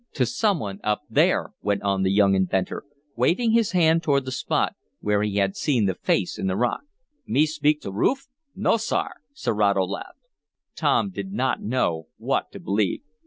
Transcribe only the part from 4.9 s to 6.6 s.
where he had seen the face in the